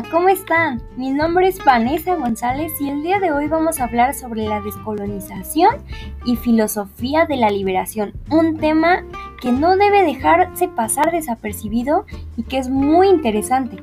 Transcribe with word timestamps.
¿cómo 0.00 0.30
están? 0.30 0.82
Mi 0.96 1.10
nombre 1.10 1.48
es 1.48 1.62
Vanessa 1.62 2.14
González 2.14 2.72
y 2.80 2.88
el 2.88 3.02
día 3.02 3.20
de 3.20 3.30
hoy 3.30 3.46
vamos 3.46 3.78
a 3.78 3.84
hablar 3.84 4.14
sobre 4.14 4.44
la 4.44 4.62
descolonización 4.62 5.76
y 6.24 6.36
filosofía 6.36 7.26
de 7.26 7.36
la 7.36 7.50
liberación, 7.50 8.14
un 8.30 8.56
tema 8.56 9.04
que 9.42 9.52
no 9.52 9.76
debe 9.76 10.02
dejarse 10.02 10.68
pasar 10.68 11.12
desapercibido 11.12 12.06
y 12.38 12.44
que 12.44 12.56
es 12.56 12.70
muy 12.70 13.08
interesante. 13.08 13.82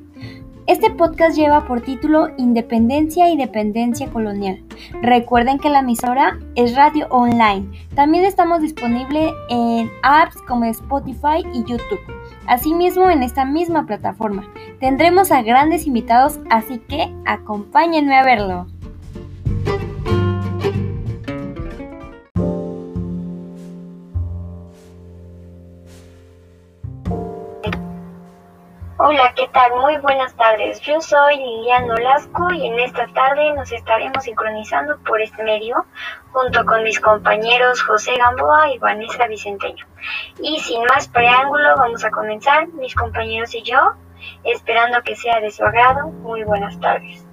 Este 0.70 0.92
podcast 0.92 1.36
lleva 1.36 1.66
por 1.66 1.82
título 1.82 2.28
Independencia 2.38 3.28
y 3.28 3.36
Dependencia 3.36 4.08
Colonial. 4.12 4.64
Recuerden 5.02 5.58
que 5.58 5.72
la 5.72 5.80
emisora 5.80 6.38
es 6.54 6.76
radio 6.76 7.08
online. 7.10 7.68
También 7.96 8.24
estamos 8.24 8.62
disponibles 8.62 9.34
en 9.50 9.90
apps 10.04 10.36
como 10.48 10.66
Spotify 10.66 11.44
y 11.56 11.64
YouTube. 11.64 12.00
Asimismo, 12.46 13.10
en 13.10 13.24
esta 13.24 13.46
misma 13.46 13.88
plataforma 13.88 14.48
tendremos 14.80 15.32
a 15.32 15.42
grandes 15.42 15.88
invitados, 15.88 16.40
así 16.52 16.78
que 16.78 17.12
acompáñenme 17.26 18.16
a 18.16 18.24
verlo. 18.24 18.68
¿Qué 29.40 29.48
tal? 29.54 29.72
Muy 29.80 29.96
buenas 30.00 30.36
tardes. 30.36 30.82
Yo 30.82 31.00
soy 31.00 31.38
Liliana 31.38 31.94
Olasco 31.94 32.52
y 32.52 32.68
en 32.68 32.78
esta 32.78 33.08
tarde 33.08 33.54
nos 33.54 33.72
estaremos 33.72 34.26
sincronizando 34.26 34.98
por 35.08 35.22
este 35.22 35.42
medio 35.44 35.86
junto 36.34 36.66
con 36.66 36.84
mis 36.84 37.00
compañeros 37.00 37.82
José 37.82 38.18
Gamboa 38.18 38.74
y 38.74 38.80
Vanessa 38.80 39.28
Vicenteño. 39.28 39.86
Y 40.42 40.60
sin 40.60 40.84
más 40.84 41.08
preámbulo, 41.08 41.74
vamos 41.78 42.04
a 42.04 42.12
comenzar, 42.12 42.68
mis 42.74 42.94
compañeros 42.94 43.56
y 43.56 43.62
yo, 43.62 43.94
esperando 44.44 45.02
que 45.04 45.16
sea 45.16 45.40
de 45.40 45.52
su 45.52 45.64
agrado. 45.64 46.10
Muy 46.10 46.44
buenas 46.44 46.78
tardes. 46.82 47.26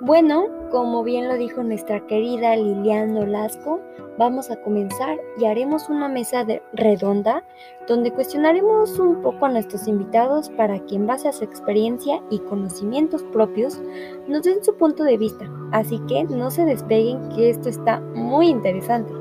Bueno, 0.00 0.63
como 0.74 1.04
bien 1.04 1.28
lo 1.28 1.36
dijo 1.36 1.62
nuestra 1.62 2.04
querida 2.08 2.56
Liliana 2.56 3.20
Olasco, 3.20 3.80
vamos 4.18 4.50
a 4.50 4.60
comenzar 4.60 5.16
y 5.38 5.44
haremos 5.44 5.88
una 5.88 6.08
mesa 6.08 6.44
redonda 6.72 7.44
donde 7.86 8.10
cuestionaremos 8.10 8.98
un 8.98 9.22
poco 9.22 9.46
a 9.46 9.50
nuestros 9.50 9.86
invitados 9.86 10.50
para 10.50 10.80
que 10.80 10.96
en 10.96 11.06
base 11.06 11.28
a 11.28 11.32
su 11.32 11.44
experiencia 11.44 12.20
y 12.28 12.40
conocimientos 12.40 13.22
propios 13.32 13.80
nos 14.26 14.42
den 14.42 14.64
su 14.64 14.76
punto 14.76 15.04
de 15.04 15.16
vista. 15.16 15.48
Así 15.70 16.00
que 16.08 16.24
no 16.24 16.50
se 16.50 16.64
despeguen 16.64 17.28
que 17.28 17.50
esto 17.50 17.68
está 17.68 18.00
muy 18.00 18.48
interesante. 18.48 19.12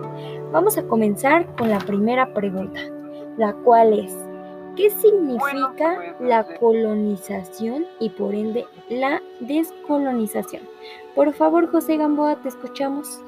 Vamos 0.51 0.79
a 0.79 0.87
comenzar 0.87 1.55
con 1.55 1.69
la 1.69 1.77
primera 1.77 2.33
pregunta, 2.33 2.79
la 3.37 3.53
cual 3.57 3.99
es, 3.99 4.17
¿Qué 4.75 4.89
significa 4.89 6.15
la 6.19 6.43
colonización 6.57 7.85
y 7.99 8.09
por 8.09 8.33
ende 8.33 8.65
la 8.89 9.21
descolonización? 9.39 10.63
Por 11.13 11.31
favor, 11.33 11.69
José 11.71 11.97
Gamboa, 11.97 12.41
te 12.41 12.49
escuchamos. 12.49 13.21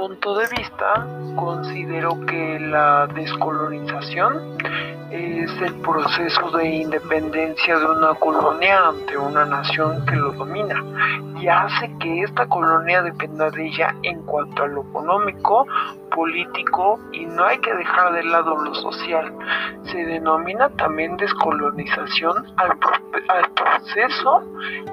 Punto 0.00 0.34
de 0.34 0.46
vista, 0.56 1.06
considero 1.36 2.18
que 2.24 2.58
la 2.58 3.06
descolonización 3.08 4.56
es 5.10 5.50
el 5.60 5.74
proceso 5.82 6.50
de 6.56 6.66
independencia 6.76 7.78
de 7.78 7.84
una 7.84 8.14
colonia 8.14 8.88
ante 8.88 9.18
una 9.18 9.44
nación 9.44 10.02
que 10.06 10.16
lo 10.16 10.32
domina 10.32 10.82
y 11.38 11.48
hace 11.48 11.94
que 11.98 12.22
esta 12.22 12.46
colonia 12.46 13.02
dependa 13.02 13.50
de 13.50 13.66
ella 13.66 13.94
en 14.02 14.22
cuanto 14.22 14.62
a 14.62 14.68
lo 14.68 14.84
económico, 14.84 15.66
político 16.16 16.98
y 17.12 17.26
no 17.26 17.44
hay 17.44 17.58
que 17.58 17.74
dejar 17.74 18.14
de 18.14 18.24
lado 18.24 18.56
lo 18.56 18.74
social. 18.76 19.30
Se 19.82 19.98
denomina 19.98 20.70
también 20.70 21.18
descolonización 21.18 22.46
al, 22.56 22.70
al 23.28 23.50
proceso 23.52 24.44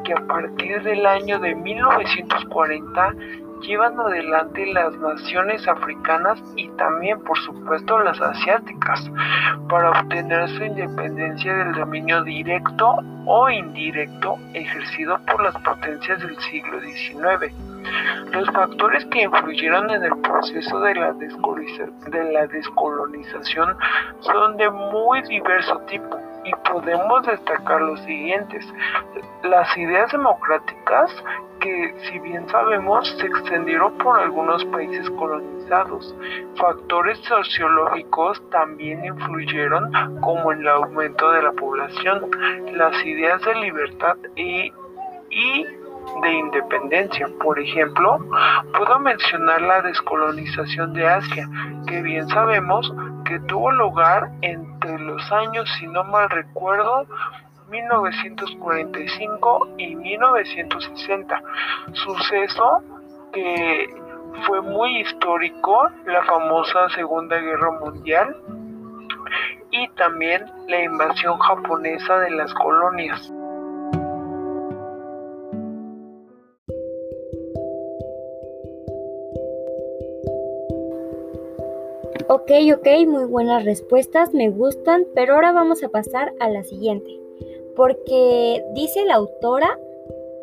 que 0.03 0.11
a 0.11 0.27
partir 0.27 0.83
del 0.83 1.05
año 1.05 1.39
de 1.39 1.55
1940 1.55 3.13
llevan 3.61 3.99
adelante 3.99 4.65
las 4.67 4.95
naciones 4.97 5.67
africanas 5.67 6.41
y 6.55 6.69
también 6.69 7.19
por 7.23 7.37
supuesto 7.39 7.99
las 7.99 8.19
asiáticas 8.21 9.09
para 9.69 9.91
obtener 9.91 10.47
su 10.49 10.63
independencia 10.63 11.53
del 11.55 11.73
dominio 11.73 12.23
directo 12.23 12.97
o 13.25 13.49
indirecto 13.49 14.37
ejercido 14.53 15.19
por 15.25 15.43
las 15.43 15.55
potencias 15.61 16.19
del 16.19 16.37
siglo 16.39 16.79
XIX. 16.81 17.53
Los 18.31 18.49
factores 18.51 19.05
que 19.05 19.23
influyeron 19.23 19.89
en 19.89 20.03
el 20.03 20.17
proceso 20.21 20.79
de 20.79 20.95
la, 20.95 21.13
de 21.13 22.33
la 22.33 22.47
descolonización 22.47 23.75
son 24.21 24.57
de 24.57 24.69
muy 24.69 25.21
diverso 25.23 25.79
tipo 25.87 26.17
y 26.47 26.69
podemos 26.69 27.25
destacar 27.25 27.81
los 27.81 27.99
siguientes. 28.01 28.65
Las 29.43 29.75
ideas 29.77 30.11
democráticas 30.11 31.11
que, 31.59 31.95
si 32.07 32.19
bien 32.19 32.47
sabemos, 32.49 33.09
se 33.17 33.25
extendieron 33.25 33.97
por 33.97 34.19
algunos 34.19 34.63
países 34.65 35.09
colonizados. 35.11 36.15
Factores 36.55 37.17
sociológicos 37.19 38.41
también 38.49 39.03
influyeron, 39.03 39.91
como 40.21 40.51
el 40.51 40.67
aumento 40.67 41.31
de 41.31 41.43
la 41.43 41.51
población, 41.51 42.29
las 42.73 43.05
ideas 43.05 43.41
de 43.43 43.55
libertad 43.55 44.17
y, 44.35 44.71
y 45.29 45.65
de 46.21 46.31
independencia. 46.31 47.27
Por 47.43 47.59
ejemplo, 47.59 48.19
puedo 48.77 48.99
mencionar 48.99 49.61
la 49.61 49.81
descolonización 49.81 50.93
de 50.93 51.07
Asia, 51.07 51.49
que 51.87 52.01
bien 52.01 52.27
sabemos 52.29 52.93
que 53.25 53.39
tuvo 53.41 53.71
lugar 53.71 54.29
entre 54.41 54.76
años, 55.31 55.67
si 55.79 55.87
no 55.87 56.03
mal 56.03 56.29
recuerdo, 56.29 57.07
1945 57.69 59.69
y 59.77 59.95
1960, 59.95 61.41
suceso 61.93 62.83
que 63.33 63.89
fue 64.45 64.61
muy 64.61 65.01
histórico, 65.01 65.89
la 66.05 66.23
famosa 66.23 66.89
Segunda 66.89 67.37
Guerra 67.37 67.71
Mundial 67.79 68.35
y 69.71 69.87
también 69.89 70.45
la 70.67 70.83
invasión 70.83 71.37
japonesa 71.39 72.19
de 72.19 72.31
las 72.31 72.53
colonias. 72.53 73.31
Ok, 82.29 82.51
ok, 82.75 83.07
muy 83.07 83.23
buenas 83.23 83.63
respuestas, 83.63 84.33
me 84.33 84.49
gustan, 84.49 85.07
pero 85.15 85.35
ahora 85.35 85.53
vamos 85.53 85.81
a 85.81 85.87
pasar 85.87 86.33
a 86.41 86.49
la 86.49 86.61
siguiente. 86.65 87.09
Porque 87.73 88.61
dice 88.73 89.05
la 89.05 89.15
autora, 89.15 89.79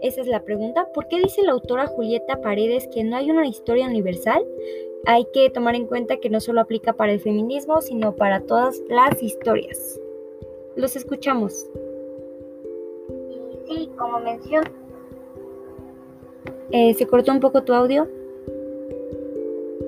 esa 0.00 0.22
es 0.22 0.26
la 0.26 0.40
pregunta, 0.44 0.88
¿por 0.94 1.08
qué 1.08 1.18
dice 1.18 1.42
la 1.42 1.52
autora 1.52 1.86
Julieta 1.86 2.40
Paredes 2.40 2.88
que 2.88 3.04
no 3.04 3.16
hay 3.16 3.30
una 3.30 3.46
historia 3.46 3.86
universal? 3.86 4.42
Hay 5.04 5.26
que 5.34 5.50
tomar 5.50 5.74
en 5.74 5.86
cuenta 5.86 6.16
que 6.16 6.30
no 6.30 6.40
solo 6.40 6.62
aplica 6.62 6.94
para 6.94 7.12
el 7.12 7.20
feminismo, 7.20 7.82
sino 7.82 8.16
para 8.16 8.40
todas 8.40 8.80
las 8.88 9.22
historias. 9.22 10.00
Los 10.76 10.96
escuchamos. 10.96 11.68
Sí, 13.68 13.90
como 13.98 14.20
mencionó. 14.20 14.70
Eh, 16.70 16.94
¿Se 16.94 17.06
cortó 17.06 17.30
un 17.30 17.40
poco 17.40 17.62
tu 17.62 17.74
audio? 17.74 18.08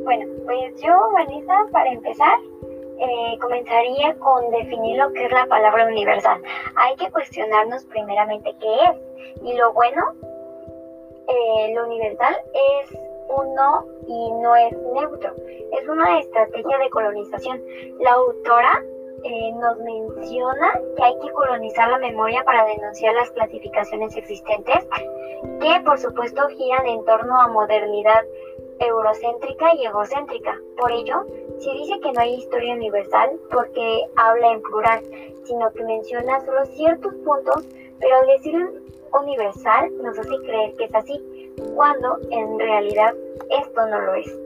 Bueno, 0.07 0.25
pues 0.45 0.81
yo, 0.81 0.93
Vanessa, 1.15 1.67
para 1.73 1.91
empezar, 1.91 2.39
eh, 3.01 3.39
comenzaría 3.41 4.15
con 4.21 4.51
definir 4.53 4.99
lo 4.99 5.13
que 5.13 5.25
es 5.25 5.33
la 5.33 5.47
palabra 5.47 5.85
universal. 5.85 6.41
Hay 6.77 6.95
que 6.95 7.11
cuestionarnos 7.11 7.85
primeramente 7.87 8.55
qué 8.61 8.75
es. 8.85 9.43
Y 9.43 9.55
lo 9.55 9.73
bueno, 9.73 10.13
eh, 11.27 11.75
lo 11.75 11.87
universal 11.87 12.37
es 12.55 12.97
uno 13.31 13.85
y 14.07 14.31
no 14.35 14.55
es 14.55 14.79
neutro. 14.95 15.35
Es 15.73 15.89
una 15.89 16.21
estrategia 16.21 16.79
de 16.79 16.91
colonización. 16.91 17.61
La 17.99 18.13
autora 18.13 18.81
eh, 19.25 19.53
nos 19.55 19.77
menciona 19.79 20.73
que 20.97 21.03
hay 21.03 21.19
que 21.19 21.33
colonizar 21.33 21.89
la 21.89 21.99
memoria 21.99 22.45
para 22.45 22.65
denunciar 22.65 23.13
las 23.15 23.33
clasificaciones 23.33 24.17
existentes, 24.17 24.87
que 25.61 25.81
por 25.85 25.99
supuesto 25.99 26.47
giran 26.51 26.87
en 26.87 27.05
torno 27.05 27.41
a 27.41 27.49
modernidad 27.49 28.23
eurocéntrica 28.79 29.75
y 29.75 29.87
egocéntrica. 29.87 30.59
Por 30.77 30.93
ello, 30.93 31.25
se 31.59 31.71
dice 31.73 32.01
que 32.01 32.13
no 32.13 32.21
hay 32.21 32.35
historia 32.35 32.75
universal 32.75 33.39
porque 33.51 34.03
habla 34.17 34.53
en 34.53 34.63
plural, 34.63 35.03
sino 35.45 35.71
que 35.73 35.85
menciona 35.85 36.45
solo 36.45 36.65
ciertos 36.67 37.15
puntos, 37.25 37.65
pero 38.01 38.17
al 38.17 38.27
decir 38.27 38.83
universal 39.21 39.91
nos 40.03 40.19
hace 40.19 40.37
creer 40.39 40.75
que 40.77 40.85
es 40.85 40.95
así, 40.95 41.55
cuando 41.75 42.19
en 42.31 42.59
realidad 42.59 43.15
esto 43.51 43.87
no 43.87 44.01
lo 44.01 44.15
es. 44.15 44.46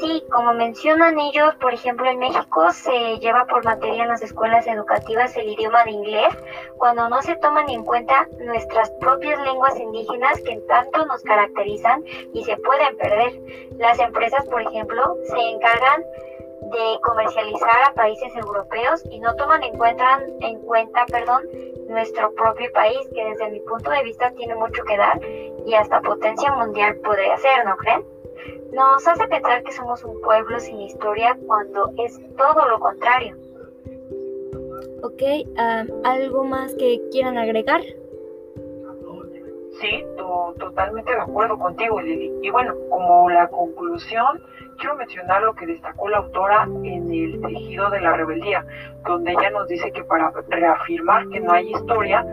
Sí, 0.00 0.22
como 0.30 0.54
mencionan 0.54 1.18
ellos, 1.18 1.56
por 1.56 1.74
ejemplo, 1.74 2.08
en 2.08 2.20
México 2.20 2.70
se 2.70 3.18
lleva 3.18 3.46
por 3.46 3.64
materia 3.64 4.04
en 4.04 4.08
las 4.08 4.22
escuelas 4.22 4.64
educativas 4.68 5.36
el 5.36 5.48
idioma 5.48 5.82
de 5.84 5.90
inglés, 5.90 6.38
cuando 6.76 7.08
no 7.08 7.20
se 7.20 7.34
toman 7.36 7.68
en 7.68 7.84
cuenta 7.84 8.28
nuestras 8.38 8.90
propias 9.00 9.40
lenguas 9.44 9.76
indígenas 9.76 10.40
que 10.42 10.56
tanto 10.68 11.04
nos 11.06 11.20
caracterizan 11.22 12.04
y 12.32 12.44
se 12.44 12.56
pueden 12.58 12.96
perder. 12.96 13.40
Las 13.78 13.98
empresas, 13.98 14.46
por 14.46 14.62
ejemplo, 14.62 15.16
se 15.24 15.40
encargan 15.50 16.02
de 16.70 17.00
comercializar 17.02 17.82
a 17.88 17.94
países 17.94 18.36
europeos 18.36 19.02
y 19.10 19.18
no 19.18 19.34
toman 19.34 19.64
en 19.64 19.76
cuenta, 19.76 20.22
en 20.40 20.60
cuenta 20.60 21.06
perdón, 21.06 21.42
nuestro 21.88 22.32
propio 22.34 22.70
país, 22.72 23.00
que 23.12 23.24
desde 23.24 23.50
mi 23.50 23.60
punto 23.60 23.90
de 23.90 24.04
vista 24.04 24.30
tiene 24.32 24.54
mucho 24.54 24.84
que 24.84 24.96
dar 24.96 25.20
y 25.66 25.74
hasta 25.74 26.00
potencia 26.02 26.52
mundial 26.52 26.96
podría 27.02 27.36
ser, 27.38 27.64
¿no 27.64 27.76
creen? 27.78 28.17
Nos 28.72 29.06
hace 29.06 29.26
pensar 29.28 29.62
que 29.62 29.72
somos 29.72 30.04
un 30.04 30.20
pueblo 30.20 30.60
sin 30.60 30.80
historia 30.80 31.36
cuando 31.46 31.92
es 31.98 32.20
todo 32.36 32.68
lo 32.68 32.78
contrario. 32.78 33.36
Ok, 35.02 35.22
¿algo 36.04 36.44
más 36.44 36.74
que 36.74 37.00
quieran 37.10 37.38
agregar? 37.38 37.80
Sí, 39.80 40.04
totalmente 40.58 41.12
de 41.12 41.20
acuerdo 41.20 41.56
contigo, 41.56 42.00
Lili. 42.00 42.32
Y 42.42 42.50
bueno, 42.50 42.74
como 42.90 43.30
la 43.30 43.46
conclusión, 43.46 44.42
quiero 44.76 44.96
mencionar 44.96 45.42
lo 45.42 45.54
que 45.54 45.66
destacó 45.66 46.08
la 46.08 46.18
autora 46.18 46.64
en 46.64 47.12
el 47.12 47.40
tejido 47.40 47.88
de 47.90 48.00
la 48.00 48.14
rebeldía, 48.14 48.66
donde 49.06 49.32
ella 49.32 49.50
nos 49.50 49.68
dice 49.68 49.92
que 49.92 50.02
para 50.02 50.32
reafirmar 50.48 51.28
que 51.28 51.38
no 51.38 51.52
hay 51.52 51.70
historia, 51.70 52.26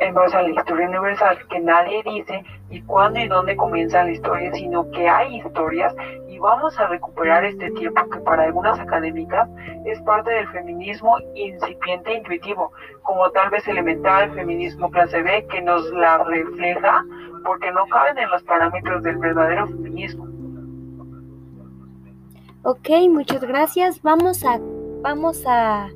en 0.00 0.14
base 0.14 0.36
a 0.36 0.42
la 0.42 0.50
historia 0.50 0.88
universal, 0.88 1.38
que 1.48 1.60
nadie 1.60 2.02
dice 2.02 2.44
y 2.70 2.80
cuándo 2.82 3.20
y 3.20 3.28
dónde 3.28 3.56
comienza 3.56 4.04
la 4.04 4.12
historia, 4.12 4.52
sino 4.54 4.90
que 4.90 5.08
hay 5.08 5.36
historias 5.36 5.94
y 6.28 6.38
vamos 6.38 6.78
a 6.78 6.86
recuperar 6.88 7.44
este 7.44 7.70
tiempo 7.72 8.08
que 8.10 8.18
para 8.20 8.44
algunas 8.44 8.78
académicas 8.78 9.48
es 9.84 10.00
parte 10.02 10.30
del 10.30 10.48
feminismo 10.48 11.16
incipiente 11.34 12.12
e 12.12 12.18
intuitivo, 12.18 12.72
como 13.02 13.30
tal 13.30 13.50
vez 13.50 13.66
elemental, 13.68 14.32
feminismo 14.32 14.90
clase 14.90 15.22
B, 15.22 15.46
que 15.46 15.62
nos 15.62 15.90
la 15.92 16.18
refleja 16.24 17.04
porque 17.44 17.70
no 17.70 17.86
caben 17.86 18.18
en 18.18 18.30
los 18.30 18.42
parámetros 18.42 19.02
del 19.02 19.16
verdadero 19.18 19.66
feminismo. 19.68 20.26
Ok, 22.64 22.88
muchas 23.08 23.44
gracias. 23.44 24.02
Vamos 24.02 24.44
a, 24.44 24.58
vamos 25.00 25.44
a 25.46 25.88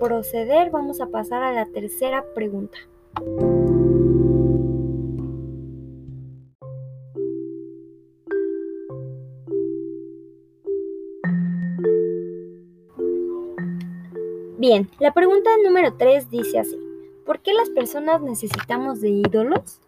proceder, 0.00 0.70
vamos 0.70 1.02
a 1.02 1.06
pasar 1.06 1.42
a 1.42 1.52
la 1.52 1.66
tercera 1.66 2.24
pregunta. 2.34 2.78
Bien, 14.56 14.88
la 14.98 15.12
pregunta 15.12 15.50
número 15.62 15.92
3 15.92 16.30
dice 16.30 16.58
así, 16.58 16.78
¿por 17.26 17.40
qué 17.40 17.52
las 17.52 17.68
personas 17.70 18.22
necesitamos 18.22 19.00
de 19.02 19.10
ídolos? 19.10 19.80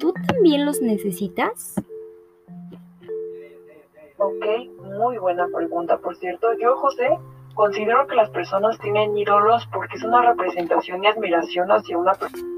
¿Tú 0.00 0.12
también 0.26 0.66
los 0.66 0.80
necesitas? 0.82 1.76
Ok, 4.18 4.44
muy 4.98 5.18
buena 5.18 5.46
pregunta, 5.54 5.98
por 5.98 6.16
cierto. 6.16 6.48
Yo, 6.58 6.74
José, 6.76 7.16
considero 7.54 8.08
que 8.08 8.16
las 8.16 8.30
personas 8.30 8.78
tienen 8.80 9.16
ídolos 9.16 9.68
porque 9.72 9.96
es 9.96 10.02
una 10.02 10.22
representación 10.22 11.04
y 11.04 11.06
admiración 11.06 11.70
hacia 11.70 11.96
una 11.96 12.14
persona 12.14 12.53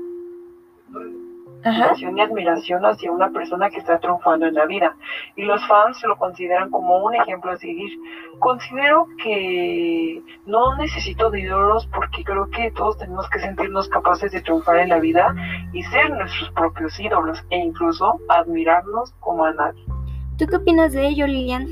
y 1.96 2.20
admiración 2.20 2.84
hacia 2.84 3.10
una 3.10 3.30
persona 3.30 3.68
que 3.70 3.78
está 3.78 3.98
triunfando 3.98 4.46
en 4.46 4.54
la 4.54 4.66
vida. 4.66 4.94
Y 5.34 5.42
los 5.42 5.66
fans 5.66 6.02
lo 6.04 6.16
consideran 6.16 6.70
como 6.70 7.04
un 7.04 7.14
ejemplo 7.14 7.50
a 7.50 7.56
seguir. 7.56 7.90
Considero 8.38 9.08
que 9.22 10.22
no 10.46 10.76
necesito 10.76 11.30
de 11.30 11.40
ídolos 11.40 11.86
porque 11.88 12.22
creo 12.22 12.48
que 12.50 12.70
todos 12.72 12.98
tenemos 12.98 13.28
que 13.30 13.40
sentirnos 13.40 13.88
capaces 13.88 14.30
de 14.32 14.42
triunfar 14.42 14.78
en 14.78 14.90
la 14.90 15.00
vida 15.00 15.34
y 15.72 15.82
ser 15.84 16.10
nuestros 16.10 16.50
propios 16.50 16.98
ídolos 17.00 17.44
e 17.50 17.58
incluso 17.58 18.20
admirarnos 18.28 19.12
como 19.20 19.44
a 19.44 19.52
nadie. 19.52 19.84
¿Tú 20.38 20.46
qué 20.46 20.56
opinas 20.56 20.92
de 20.92 21.08
ello, 21.08 21.26
Lilian? 21.26 21.64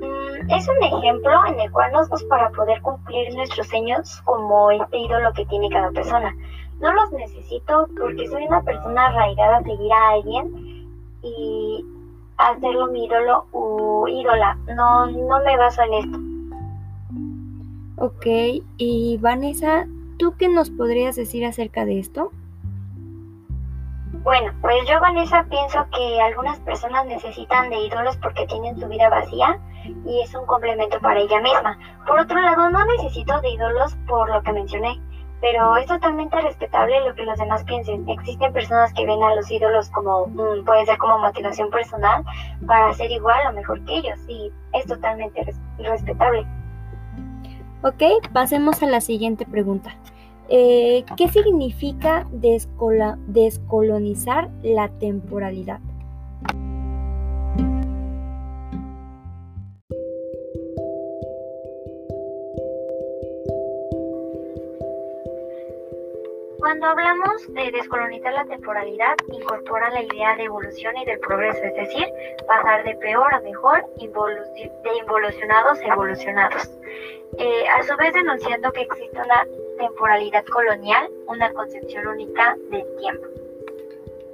Mm, 0.00 0.50
es 0.50 0.68
un 0.68 0.82
ejemplo 0.82 1.46
en 1.46 1.60
el 1.60 1.72
cual 1.72 1.90
nos 1.92 2.22
para 2.24 2.50
poder 2.50 2.80
cumplir 2.82 3.34
nuestros 3.34 3.66
sueños 3.66 4.20
como 4.24 4.70
este 4.70 4.98
ídolo 4.98 5.32
que 5.32 5.46
tiene 5.46 5.68
cada 5.70 5.90
persona. 5.90 6.34
No 6.80 6.92
los 6.92 7.12
necesito 7.12 7.88
porque 7.98 8.28
soy 8.28 8.46
una 8.46 8.62
persona 8.62 9.06
arraigada 9.06 9.58
a 9.58 9.62
seguir 9.62 9.92
a 9.92 10.10
alguien 10.10 10.88
y 11.22 11.84
hacerlo 12.36 12.86
mi 12.86 13.06
ídolo 13.06 13.46
o 13.52 14.06
ídola. 14.06 14.56
No, 14.74 15.06
no 15.06 15.40
me 15.42 15.56
baso 15.56 15.82
en 15.82 15.94
esto. 15.94 16.18
Ok, 18.00 18.62
y 18.76 19.18
Vanessa, 19.20 19.86
¿tú 20.18 20.34
qué 20.38 20.48
nos 20.48 20.70
podrías 20.70 21.16
decir 21.16 21.44
acerca 21.44 21.84
de 21.84 21.98
esto? 21.98 22.30
Bueno, 24.22 24.52
pues 24.60 24.86
yo 24.88 25.00
Vanessa 25.00 25.44
pienso 25.48 25.84
que 25.90 26.20
algunas 26.20 26.60
personas 26.60 27.06
necesitan 27.06 27.70
de 27.70 27.86
ídolos 27.86 28.16
porque 28.18 28.46
tienen 28.46 28.78
su 28.78 28.86
vida 28.86 29.08
vacía 29.08 29.58
y 30.06 30.20
es 30.20 30.34
un 30.34 30.46
complemento 30.46 31.00
para 31.00 31.20
ella 31.20 31.40
misma. 31.40 31.78
Por 32.06 32.20
otro 32.20 32.40
lado, 32.40 32.70
no 32.70 32.84
necesito 32.84 33.40
de 33.40 33.50
ídolos 33.50 33.96
por 34.06 34.30
lo 34.30 34.42
que 34.42 34.52
mencioné 34.52 35.00
pero 35.40 35.76
es 35.76 35.86
totalmente 35.86 36.40
respetable 36.40 37.00
lo 37.06 37.14
que 37.14 37.22
los 37.24 37.38
demás 37.38 37.62
piensen. 37.64 38.08
Existen 38.08 38.52
personas 38.52 38.92
que 38.94 39.06
ven 39.06 39.22
a 39.22 39.34
los 39.34 39.50
ídolos 39.50 39.90
como, 39.90 40.26
mm, 40.26 40.64
puede 40.64 40.86
ser 40.86 40.96
como 40.98 41.18
motivación 41.18 41.70
personal 41.70 42.24
para 42.66 42.92
ser 42.94 43.10
igual 43.10 43.40
o 43.48 43.52
mejor 43.52 43.84
que 43.84 43.98
ellos 43.98 44.18
y 44.28 44.50
es 44.72 44.86
totalmente 44.86 45.44
respetable. 45.78 46.46
Ok, 47.82 48.02
pasemos 48.32 48.82
a 48.82 48.86
la 48.86 49.00
siguiente 49.00 49.46
pregunta. 49.46 49.94
Eh, 50.48 51.04
¿Qué 51.16 51.28
significa 51.28 52.26
descolonizar 52.32 54.50
la 54.62 54.88
temporalidad? 54.88 55.78
Cuando 66.68 66.86
hablamos 66.86 67.54
de 67.54 67.70
descolonizar 67.70 68.34
la 68.34 68.44
temporalidad, 68.44 69.16
incorpora 69.32 69.88
la 69.88 70.02
idea 70.02 70.36
de 70.36 70.44
evolución 70.44 70.94
y 70.98 71.06
del 71.06 71.18
progreso, 71.18 71.64
es 71.64 71.74
decir, 71.74 72.06
pasar 72.46 72.84
de 72.84 72.94
peor 72.96 73.32
a 73.32 73.40
mejor, 73.40 73.86
de 73.96 74.04
involucionados 75.00 75.78
a 75.78 75.86
evolucionados. 75.86 76.70
Eh, 77.38 77.64
a 77.74 77.82
su 77.84 77.96
vez 77.96 78.12
denunciando 78.12 78.70
que 78.72 78.82
existe 78.82 79.16
una 79.18 79.46
temporalidad 79.78 80.44
colonial, 80.44 81.08
una 81.26 81.50
concepción 81.54 82.06
única 82.06 82.54
del 82.70 82.84
tiempo. 82.98 83.26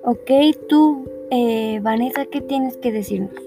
Ok, 0.02 0.58
tú, 0.68 1.08
eh, 1.30 1.78
Vanessa, 1.82 2.26
¿qué 2.26 2.40
tienes 2.40 2.76
que 2.78 2.90
decirnos? 2.90 3.43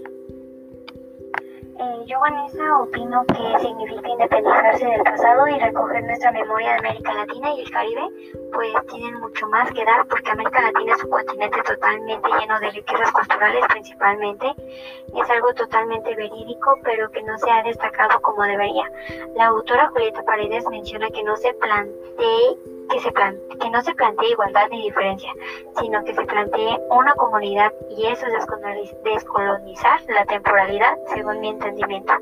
Yo, 2.08 2.18
Vanessa, 2.22 2.80
opino 2.80 3.26
que 3.26 3.60
significa 3.60 4.08
independizarse 4.08 4.86
del 4.86 5.04
pasado 5.04 5.46
y 5.50 5.60
recoger 5.60 6.06
nuestra 6.06 6.32
memoria 6.32 6.70
de 6.70 6.78
América 6.78 7.14
Latina 7.14 7.54
y 7.54 7.60
el 7.60 7.70
Caribe, 7.70 8.02
pues 8.54 8.74
tienen 8.88 9.20
mucho 9.20 9.46
más 9.48 9.70
que 9.74 9.84
dar 9.84 10.08
porque 10.08 10.32
América 10.32 10.62
Latina 10.62 10.94
es 10.96 11.04
un 11.04 11.10
continente 11.10 11.62
totalmente 11.64 12.30
lleno 12.40 12.60
de 12.62 12.72
riquezas 12.72 13.12
culturales 13.12 13.66
principalmente. 13.68 14.54
Es 15.22 15.30
algo 15.30 15.54
totalmente 15.54 16.16
verídico, 16.16 16.80
pero 16.82 17.12
que 17.12 17.24
no 17.24 17.38
se 17.40 17.52
ha 17.52 17.64
destacado 17.64 18.22
como 18.22 18.42
debería. 18.44 18.90
La 19.36 19.48
autora 19.48 19.90
Julieta 19.90 20.24
Paredes 20.24 20.64
menciona 20.70 21.10
que 21.10 21.24
no 21.24 21.36
se 21.36 21.54
plantee 21.56 22.58
que, 22.90 23.00
se 23.00 23.12
que 23.12 23.70
no 23.70 23.82
se 23.82 23.94
plantee 23.96 24.32
igualdad 24.32 24.68
ni 24.70 24.84
diferencia, 24.84 25.32
sino 25.80 26.04
que 26.04 26.14
se 26.14 26.26
plantee 26.26 26.80
una 26.90 27.14
comunidad 27.16 27.72
y 27.90 28.06
eso 28.08 28.26
es 28.28 28.34
descolonizar 29.04 30.00
la 30.10 30.26
temporalidad, 30.26 30.98
según 31.14 31.40
mi 31.40 31.50
entendimiento 31.50 32.14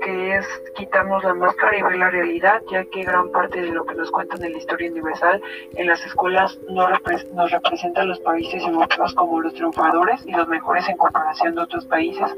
que 0.00 0.36
es 0.36 0.46
quitarnos 0.74 1.22
la 1.24 1.34
máscara 1.34 1.76
y 1.76 1.82
ver 1.82 1.96
la 1.96 2.10
realidad, 2.10 2.62
ya 2.70 2.84
que 2.84 3.04
gran 3.04 3.30
parte 3.30 3.60
de 3.60 3.72
lo 3.72 3.84
que 3.84 3.94
nos 3.94 4.10
cuentan 4.10 4.42
en 4.44 4.52
la 4.52 4.58
historia 4.58 4.90
universal 4.90 5.42
en 5.74 5.86
las 5.86 6.04
escuelas 6.04 6.58
no 6.68 6.88
nos 6.88 7.50
representan 7.50 8.08
los 8.08 8.20
países 8.20 8.62
europeos 8.62 9.14
como 9.14 9.40
los 9.40 9.54
triunfadores 9.54 10.24
y 10.26 10.32
los 10.32 10.48
mejores 10.48 10.88
en 10.88 10.96
comparación 10.96 11.54
de 11.54 11.62
otros 11.62 11.86
países, 11.86 12.34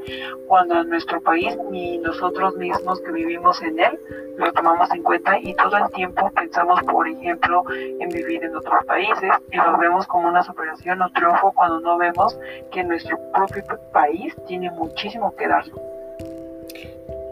cuando 0.47 0.81
en 0.81 0.89
nuestro 0.89 1.21
país 1.21 1.57
ni 1.71 1.97
nosotros 1.99 2.55
mismos 2.55 3.01
que 3.01 3.11
vivimos 3.11 3.61
en 3.61 3.79
él 3.79 3.99
lo 4.37 4.53
tomamos 4.53 4.89
en 4.91 5.03
cuenta 5.03 5.37
y 5.37 5.53
todo 5.55 5.77
el 5.77 5.89
tiempo 5.91 6.31
pensamos, 6.31 6.81
por 6.83 7.07
ejemplo, 7.07 7.63
en 7.71 8.07
vivir 8.09 8.43
en 8.43 8.55
otros 8.55 8.85
países 8.85 9.31
y 9.51 9.57
lo 9.57 9.77
vemos 9.77 10.07
como 10.07 10.29
una 10.29 10.43
superación 10.43 11.01
o 11.01 11.11
triunfo 11.11 11.51
cuando 11.51 11.81
no 11.81 11.97
vemos 11.97 12.39
que 12.71 12.83
nuestro 12.83 13.19
propio 13.33 13.63
país 13.91 14.33
tiene 14.47 14.71
muchísimo 14.71 15.35
que 15.35 15.47
darnos. 15.47 15.98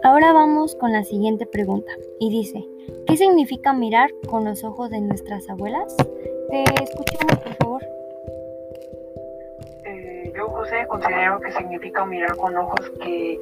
Ahora 0.08 0.32
vamos 0.32 0.74
con 0.76 0.94
la 0.94 1.04
siguiente 1.04 1.46
pregunta 1.46 1.92
y 2.18 2.30
dice, 2.30 2.66
¿qué 3.08 3.18
significa 3.18 3.74
mirar 3.74 4.10
con 4.30 4.46
los 4.46 4.64
ojos 4.64 4.90
de 4.90 5.02
nuestras 5.02 5.50
abuelas? 5.50 5.98
Te 5.98 6.64
escuchamos, 6.82 7.44
por 7.44 7.56
favor. 7.56 7.84
Eh, 9.84 10.32
yo, 10.34 10.48
José, 10.48 10.88
considero 10.88 11.42
que 11.42 11.52
significa 11.52 12.06
mirar 12.06 12.38
con 12.38 12.56
ojos 12.56 12.90
que 13.04 13.38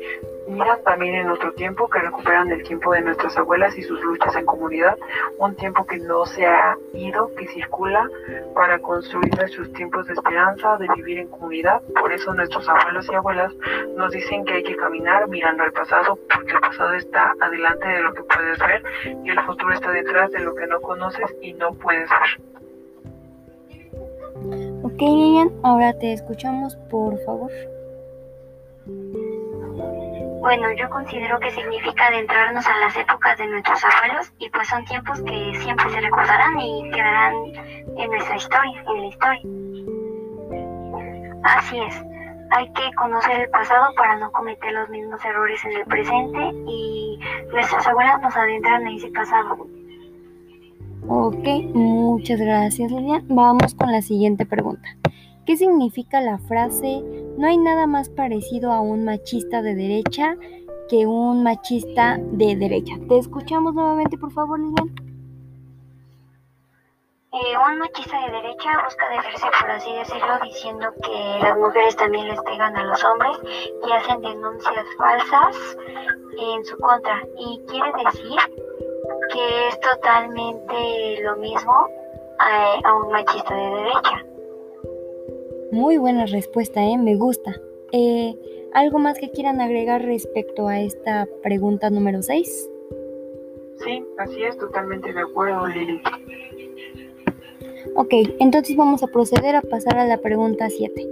miran 0.47 0.81
también 0.83 1.15
en 1.15 1.29
otro 1.29 1.53
tiempo, 1.53 1.89
que 1.89 1.99
recuperan 1.99 2.51
el 2.51 2.63
tiempo 2.63 2.93
de 2.93 3.01
nuestras 3.01 3.37
abuelas 3.37 3.77
y 3.77 3.81
sus 3.81 4.01
luchas 4.01 4.35
en 4.35 4.45
comunidad, 4.45 4.97
un 5.37 5.55
tiempo 5.55 5.85
que 5.85 5.97
no 5.97 6.25
se 6.25 6.45
ha 6.45 6.77
ido, 6.93 7.33
que 7.35 7.47
circula 7.47 8.09
para 8.53 8.79
construir 8.79 9.35
nuestros 9.35 9.71
tiempos 9.73 10.07
de 10.07 10.13
esperanza, 10.13 10.77
de 10.77 10.87
vivir 10.95 11.19
en 11.19 11.27
comunidad. 11.27 11.81
Por 11.99 12.11
eso 12.11 12.33
nuestros 12.33 12.67
abuelos 12.67 13.07
y 13.11 13.15
abuelas 13.15 13.53
nos 13.95 14.11
dicen 14.11 14.45
que 14.45 14.53
hay 14.53 14.63
que 14.63 14.75
caminar 14.75 15.27
mirando 15.27 15.63
al 15.63 15.71
pasado, 15.71 16.17
porque 16.33 16.53
el 16.53 16.59
pasado 16.59 16.93
está 16.93 17.33
adelante 17.39 17.87
de 17.87 18.01
lo 18.01 18.13
que 18.13 18.23
puedes 18.23 18.59
ver 18.59 18.83
y 19.23 19.29
el 19.29 19.39
futuro 19.41 19.73
está 19.73 19.91
detrás 19.91 20.31
de 20.31 20.39
lo 20.39 20.55
que 20.55 20.67
no 20.67 20.81
conoces 20.81 21.35
y 21.41 21.53
no 21.53 21.73
puedes 21.73 22.09
ver. 22.09 22.55
Ok, 24.83 25.01
Lilian, 25.01 25.51
ahora 25.63 25.97
te 25.97 26.13
escuchamos, 26.13 26.75
por 26.89 27.17
favor. 27.25 27.51
Bueno, 30.45 30.71
yo 30.73 30.87
considero 30.91 31.39
que 31.39 31.49
significa 31.49 32.05
adentrarnos 32.05 32.63
a 32.67 32.77
las 32.77 32.95
épocas 32.95 33.35
de 33.39 33.47
nuestros 33.47 33.83
abuelos 33.83 34.31
y 34.37 34.47
pues 34.51 34.67
son 34.67 34.85
tiempos 34.85 35.19
que 35.23 35.59
siempre 35.59 35.89
se 35.89 35.99
recordarán 35.99 36.59
y 36.59 36.87
quedarán 36.91 37.33
en 37.97 38.11
nuestra 38.11 38.35
historia, 38.35 38.83
en 38.87 39.01
la 39.01 39.07
historia. 39.07 39.41
Así 41.45 41.79
es, 41.79 41.95
hay 42.51 42.71
que 42.73 42.93
conocer 42.93 43.41
el 43.41 43.49
pasado 43.49 43.87
para 43.97 44.17
no 44.17 44.31
cometer 44.31 44.71
los 44.71 44.87
mismos 44.89 45.19
errores 45.25 45.65
en 45.65 45.77
el 45.77 45.85
presente 45.85 46.51
y 46.67 47.19
nuestras 47.51 47.87
abuelas 47.87 48.21
nos 48.21 48.37
adentran 48.37 48.85
en 48.85 48.97
ese 48.97 49.09
pasado. 49.13 49.65
Ok, 51.07 51.47
muchas 51.73 52.39
gracias 52.39 52.91
Lilian. 52.91 53.25
Vamos 53.29 53.73
con 53.73 53.91
la 53.91 54.03
siguiente 54.03 54.45
pregunta. 54.45 54.95
¿Qué 55.45 55.57
significa 55.57 56.21
la 56.21 56.39
frase 56.39 57.03
no 57.37 57.47
hay 57.47 57.57
nada 57.57 57.85
más 57.85 58.09
parecido 58.09 58.71
a 58.71 58.81
un 58.81 59.05
machista 59.05 59.61
de 59.61 59.75
derecha 59.75 60.35
que 60.89 61.05
un 61.05 61.43
machista 61.43 62.17
de 62.19 62.55
derecha? 62.55 62.95
Te 63.07 63.19
escuchamos 63.19 63.75
nuevamente, 63.75 64.17
por 64.17 64.31
favor, 64.31 64.59
Lilian. 64.59 65.05
Eh, 67.31 67.57
un 67.69 67.77
machista 67.77 68.17
de 68.25 68.31
derecha 68.31 68.69
busca 68.85 69.09
defenderse, 69.09 69.47
por 69.59 69.69
así 69.69 69.93
decirlo, 69.93 70.39
diciendo 70.41 70.87
que 71.03 71.39
las 71.43 71.57
mujeres 71.57 71.95
también 71.97 72.27
les 72.27 72.41
pegan 72.41 72.75
a 72.77 72.83
los 72.85 73.03
hombres 73.03 73.37
y 73.85 73.91
hacen 73.91 74.21
denuncias 74.21 74.85
falsas 74.97 75.77
en 76.39 76.65
su 76.65 76.77
contra. 76.79 77.21
Y 77.37 77.61
quiere 77.67 77.91
decir 78.03 78.39
que 79.31 79.67
es 79.67 79.79
totalmente 79.81 81.21
lo 81.23 81.35
mismo 81.35 81.87
a, 82.39 82.93
un 82.95 83.11
machista 83.11 83.53
de 83.53 83.69
derecha. 83.69 84.34
Muy 85.71 85.97
buena 85.97 86.25
respuesta, 86.25 86.83
¿eh? 86.83 86.97
me 86.97 87.15
gusta. 87.15 87.55
Eh, 87.91 88.35
¿Algo 88.73 88.99
más 88.99 89.17
que 89.19 89.31
quieran 89.31 89.61
agregar 89.61 90.03
respecto 90.03 90.67
a 90.67 90.79
esta 90.79 91.27
pregunta 91.41 91.89
número 91.89 92.21
6? 92.21 92.69
Sí, 93.83 94.03
así 94.17 94.43
es, 94.43 94.57
totalmente 94.57 95.13
de 95.13 95.21
acuerdo, 95.21 95.67
Lili. 95.67 96.01
Ok, 97.95 98.13
entonces 98.39 98.75
vamos 98.75 99.03
a 99.03 99.07
proceder 99.07 99.55
a 99.55 99.61
pasar 99.61 99.97
a 99.97 100.05
la 100.05 100.17
pregunta 100.17 100.69
7. 100.69 101.07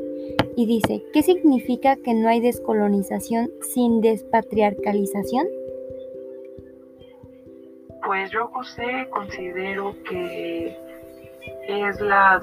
Y 0.55 0.65
dice, 0.65 1.03
¿qué 1.13 1.23
significa 1.23 1.95
que 1.95 2.13
no 2.13 2.27
hay 2.29 2.39
descolonización 2.41 3.51
sin 3.61 4.01
despatriarcalización? 4.01 5.47
Pues 8.05 8.31
yo, 8.31 8.47
José, 8.47 9.07
considero 9.11 9.95
que 10.09 10.75
es 11.67 11.99
la 12.01 12.41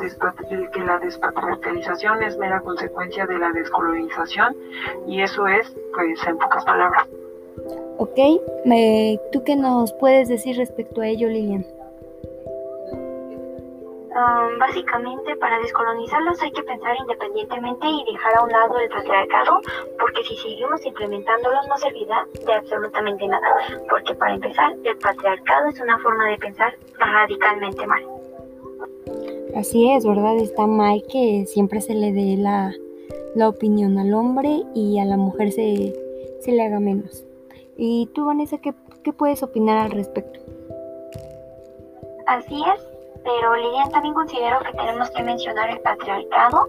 que 0.72 0.80
la 0.80 0.98
despatriarcalización 0.98 2.22
es 2.22 2.38
mera 2.38 2.60
consecuencia 2.60 3.26
de 3.26 3.38
la 3.38 3.52
descolonización 3.52 4.56
y 5.06 5.22
eso 5.22 5.46
es, 5.46 5.74
pues, 5.94 6.26
en 6.26 6.38
pocas 6.38 6.64
palabras. 6.64 7.06
Ok, 7.98 8.18
¿tú 9.32 9.44
qué 9.44 9.56
nos 9.56 9.92
puedes 9.94 10.28
decir 10.28 10.56
respecto 10.56 11.02
a 11.02 11.06
ello, 11.06 11.28
Lilian? 11.28 11.66
Um, 14.10 14.58
básicamente, 14.58 15.36
para 15.36 15.58
descolonizarlos 15.60 16.42
hay 16.42 16.50
que 16.50 16.62
pensar 16.64 16.96
independientemente 16.96 17.86
y 17.86 18.12
dejar 18.12 18.38
a 18.38 18.42
un 18.42 18.50
lado 18.50 18.78
el 18.78 18.88
patriarcado, 18.88 19.60
porque 20.00 20.24
si 20.24 20.36
seguimos 20.36 20.84
implementándolos 20.84 21.68
no 21.68 21.78
servirá 21.78 22.26
de 22.44 22.52
absolutamente 22.54 23.28
nada. 23.28 23.48
Porque 23.88 24.14
para 24.16 24.34
empezar, 24.34 24.74
el 24.82 24.96
patriarcado 24.98 25.68
es 25.68 25.80
una 25.80 25.98
forma 26.00 26.26
de 26.26 26.38
pensar 26.38 26.74
radicalmente 26.98 27.86
mal. 27.86 28.04
Así 29.54 29.90
es, 29.90 30.06
¿verdad? 30.06 30.36
Está 30.36 30.66
mal 30.66 31.02
que 31.10 31.44
siempre 31.46 31.80
se 31.80 31.94
le 31.94 32.12
dé 32.12 32.36
la, 32.36 32.72
opinión 33.46 33.98
al 33.98 34.14
hombre 34.14 34.62
y 34.74 34.98
a 34.98 35.04
la 35.04 35.16
mujer 35.16 35.52
se, 35.52 35.92
se 36.40 36.52
le 36.52 36.62
haga 36.62 36.80
menos. 36.80 37.24
¿Y 37.76 38.08
tú, 38.14 38.26
Vanessa, 38.26 38.58
qué, 38.58 38.74
qué 39.02 39.12
puedes 39.12 39.42
opinar 39.42 39.78
al 39.78 39.90
respecto? 39.90 40.40
Así 42.26 42.62
es, 42.62 42.80
pero 43.24 43.56
Lilian 43.56 43.90
también 43.90 44.14
considero 44.14 44.60
que 44.60 44.72
tenemos 44.72 45.10
que 45.10 45.22
mencionar 45.22 45.70
el 45.70 45.80
patriarcado, 45.80 46.66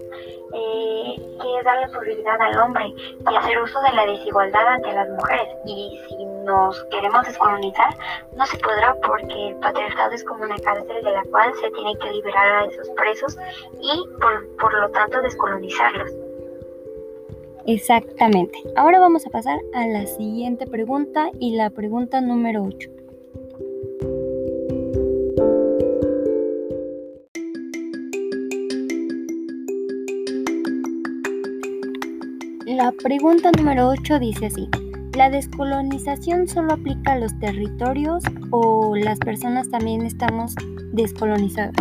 eh, 0.54 1.16
que 1.16 1.58
es 1.58 1.64
darle 1.64 1.88
prioridad 1.88 2.40
al 2.40 2.58
hombre 2.58 2.86
y 2.86 3.36
hacer 3.36 3.60
uso 3.60 3.80
de 3.82 3.92
la 3.94 4.06
desigualdad 4.06 4.66
ante 4.66 4.92
las 4.92 5.08
mujeres. 5.10 5.48
Y 5.66 6.00
si 6.08 6.26
nos 6.44 6.84
queremos 6.90 7.26
descolonizar, 7.26 7.96
no 8.36 8.46
se 8.46 8.58
podrá 8.58 8.96
porque 9.06 9.48
el 9.48 9.56
patriarcado 9.56 10.12
es 10.12 10.24
como 10.24 10.44
una 10.44 10.58
cárcel 10.58 11.02
de 11.02 11.10
la 11.10 11.22
cual 11.30 11.52
se 11.60 11.70
tiene 11.70 11.96
que 11.98 12.10
liberar 12.10 12.52
a 12.52 12.64
esos 12.66 12.88
presos 12.90 13.36
y 13.80 14.18
por, 14.20 14.56
por 14.56 14.80
lo 14.80 14.90
tanto 14.90 15.20
descolonizarlos. 15.22 16.10
Exactamente. 17.66 18.58
Ahora 18.76 18.98
vamos 18.98 19.26
a 19.26 19.30
pasar 19.30 19.60
a 19.74 19.86
la 19.86 20.06
siguiente 20.06 20.66
pregunta 20.66 21.30
y 21.38 21.54
la 21.56 21.70
pregunta 21.70 22.20
número 22.20 22.64
8. 22.64 22.90
La 32.66 32.90
pregunta 32.90 33.52
número 33.56 33.90
8 33.90 34.18
dice 34.18 34.46
así. 34.46 34.68
¿La 35.14 35.28
descolonización 35.28 36.48
solo 36.48 36.72
aplica 36.72 37.12
a 37.12 37.18
los 37.18 37.38
territorios 37.38 38.24
o 38.50 38.96
las 38.96 39.18
personas 39.18 39.70
también 39.70 40.06
estamos 40.06 40.54
descolonizadas? 40.92 41.74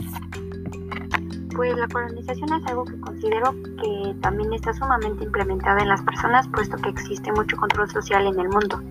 Pues 1.55 1.73
la 1.77 1.87
colonización 1.87 2.51
es 2.59 2.67
algo 2.67 2.83
que 2.83 2.99
considero 2.99 3.53
que 3.81 4.15
también 4.21 4.51
está 4.51 4.73
sumamente 4.73 5.23
implementada 5.23 5.81
en 5.81 5.87
las 5.87 6.01
personas, 6.01 6.45
puesto 6.49 6.75
que 6.75 6.89
existe 6.89 7.31
mucho 7.31 7.55
control 7.55 7.89
social 7.89 8.27
en 8.27 8.37
el 8.37 8.49
mundo. 8.49 8.81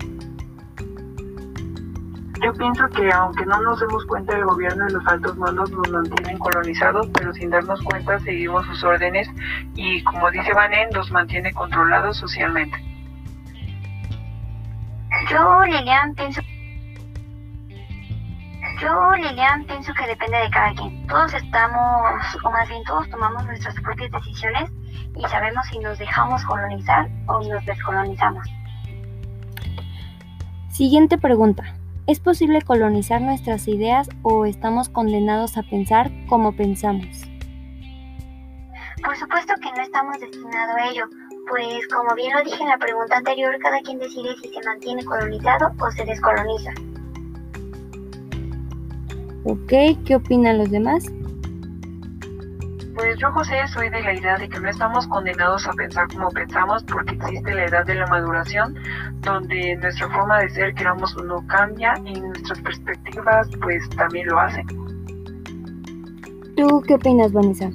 Yo 2.43 2.51
pienso 2.53 2.87
que 2.89 3.11
aunque 3.11 3.45
no 3.45 3.61
nos 3.61 3.79
demos 3.79 4.03
cuenta, 4.05 4.35
el 4.35 4.45
gobierno 4.45 4.87
y 4.89 4.93
los 4.93 5.05
altos 5.05 5.37
mandos 5.37 5.69
nos 5.69 5.87
mantienen 5.91 6.39
colonizados, 6.39 7.07
pero 7.13 7.31
sin 7.33 7.51
darnos 7.51 7.79
cuenta 7.83 8.19
seguimos 8.21 8.65
sus 8.65 8.83
órdenes 8.83 9.29
y, 9.75 10.03
como 10.03 10.31
dice 10.31 10.51
Vanen, 10.55 10.89
nos 10.89 11.11
mantiene 11.11 11.53
controlados 11.53 12.17
socialmente. 12.17 12.90
Yo, 15.31 15.63
Lilian, 15.63 16.13
pienso... 16.15 16.41
Yo, 18.81 19.11
Lilian, 19.15 19.63
pienso 19.65 19.93
que 19.93 20.07
depende 20.07 20.37
de 20.37 20.49
cada 20.49 20.73
quien. 20.73 21.07
Todos 21.07 21.33
estamos, 21.33 22.37
o 22.43 22.51
más 22.51 22.67
bien 22.67 22.83
todos 22.83 23.09
tomamos 23.09 23.45
nuestras 23.45 23.75
propias 23.75 24.11
decisiones 24.11 24.69
y 25.15 25.21
sabemos 25.29 25.65
si 25.67 25.79
nos 25.79 25.97
dejamos 25.99 26.43
colonizar 26.43 27.07
o 27.27 27.41
nos 27.43 27.65
descolonizamos. 27.65 28.45
Siguiente 30.69 31.17
pregunta. 31.17 31.75
¿Es 32.07 32.19
posible 32.19 32.61
colonizar 32.61 33.21
nuestras 33.21 33.67
ideas 33.69 34.09
o 34.23 34.45
estamos 34.45 34.89
condenados 34.89 35.57
a 35.57 35.63
pensar 35.63 36.11
como 36.27 36.51
pensamos? 36.53 37.23
Por 39.03 39.15
supuesto 39.15 39.53
que 39.61 39.71
no 39.71 39.81
estamos 39.81 40.19
destinados 40.19 40.75
a 40.75 40.87
ello, 40.89 41.05
pues 41.49 41.87
como 41.87 42.15
bien 42.15 42.33
lo 42.33 42.43
dije 42.43 42.61
en 42.61 42.69
la 42.69 42.77
pregunta 42.77 43.17
anterior, 43.17 43.57
cada 43.59 43.81
quien 43.81 43.99
decide 43.99 44.35
si 44.41 44.49
se 44.49 44.61
mantiene 44.65 45.03
colonizado 45.03 45.71
o 45.79 45.91
se 45.91 46.05
descoloniza. 46.05 46.71
Ok, 49.43 49.97
¿qué 50.05 50.15
opinan 50.15 50.59
los 50.59 50.69
demás? 50.69 51.05
Pues 52.95 53.17
yo, 53.17 53.31
José, 53.31 53.55
soy 53.73 53.89
de 53.89 54.01
la 54.01 54.13
idea 54.13 54.37
de 54.37 54.47
que 54.47 54.59
no 54.59 54.69
estamos 54.69 55.07
condenados 55.07 55.65
a 55.65 55.71
pensar 55.71 56.07
como 56.13 56.29
pensamos 56.29 56.83
porque 56.83 57.15
existe 57.15 57.53
la 57.53 57.65
edad 57.65 57.85
de 57.85 57.95
la 57.95 58.05
maduración, 58.07 58.75
donde 59.21 59.77
nuestra 59.77 60.09
forma 60.09 60.39
de 60.39 60.49
ser, 60.49 60.75
queramos 60.75 61.15
o 61.17 61.23
no, 61.23 61.45
cambia 61.47 61.95
y 62.05 62.19
nuestras 62.19 62.61
perspectivas 62.61 63.49
pues 63.61 63.89
también 63.91 64.27
lo 64.27 64.39
hacen. 64.39 64.67
¿Tú 66.55 66.83
qué 66.85 66.95
opinas, 66.95 67.31
Vanessa? 67.31 67.71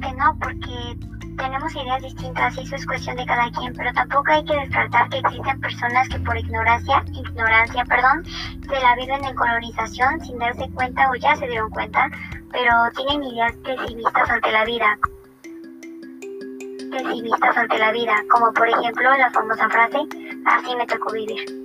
Que 0.00 0.12
no, 0.14 0.36
porque 0.40 0.96
tenemos 1.36 1.74
ideas 1.74 2.02
distintas 2.02 2.56
y 2.56 2.62
eso 2.62 2.76
es 2.76 2.86
cuestión 2.86 3.16
de 3.16 3.26
cada 3.26 3.50
quien, 3.50 3.72
pero 3.74 3.92
tampoco 3.92 4.32
hay 4.32 4.44
que 4.44 4.56
descartar 4.56 5.08
que 5.10 5.18
existen 5.18 5.60
personas 5.60 6.08
que 6.08 6.18
por 6.20 6.36
ignorancia, 6.36 7.04
ignorancia, 7.12 7.84
perdón, 7.84 8.24
se 8.24 8.80
la 8.80 8.96
viven 8.96 9.24
en 9.24 9.34
colonización 9.34 10.20
sin 10.20 10.38
darse 10.38 10.68
cuenta 10.70 11.10
o 11.10 11.14
ya 11.16 11.36
se 11.36 11.46
dieron 11.46 11.70
cuenta, 11.70 12.10
pero 12.50 12.72
tienen 12.96 13.22
ideas 13.22 13.52
pesimistas 13.64 14.30
ante 14.30 14.52
la 14.52 14.64
vida. 14.64 14.98
pesimistas 16.90 17.56
ante 17.56 17.78
la 17.78 17.92
vida, 17.92 18.14
como 18.30 18.52
por 18.52 18.68
ejemplo 18.68 19.16
la 19.16 19.30
famosa 19.30 19.68
frase, 19.68 19.98
así 20.46 20.76
me 20.76 20.86
tocó 20.86 21.12
vivir. 21.12 21.64